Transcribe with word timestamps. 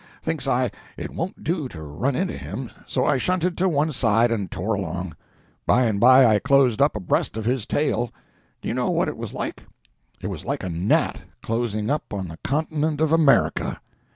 Thinks 0.23 0.47
I, 0.47 0.71
it 0.97 1.11
won't 1.11 1.43
do 1.43 1.67
to 1.67 1.83
run 1.83 2.15
into 2.15 2.35
him, 2.35 2.71
so 2.87 3.05
I 3.05 3.17
shunted 3.17 3.55
to 3.59 3.69
one 3.69 3.91
side 3.91 4.31
and 4.31 4.49
tore 4.49 4.73
along. 4.73 5.15
By 5.67 5.83
and 5.85 5.99
by 5.99 6.25
I 6.25 6.39
closed 6.39 6.81
up 6.81 6.95
abreast 6.95 7.37
of 7.37 7.45
his 7.45 7.67
tail. 7.67 8.11
Do 8.63 8.67
you 8.67 8.73
know 8.73 8.89
what 8.89 9.09
it 9.09 9.15
was 9.15 9.31
like? 9.31 9.61
It 10.19 10.25
was 10.25 10.43
like 10.43 10.63
a 10.63 10.69
gnat 10.69 11.21
closing 11.43 11.91
up 11.91 12.15
on 12.15 12.29
the 12.29 12.37
continent 12.37 12.99
of 12.99 13.11
America. 13.11 13.79